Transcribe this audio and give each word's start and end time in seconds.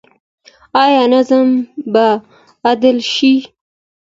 آیا 0.83 1.19
ظلم 1.29 1.51
به 1.93 2.05
عدل 2.69 2.97
شي؟ 3.13 3.33